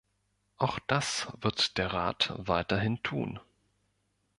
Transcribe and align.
Auch 0.57 0.79
das 0.87 1.27
wird 1.41 1.77
der 1.77 1.93
Rat 1.93 2.33
weiterhin 2.35 3.03
tun. 3.03 3.39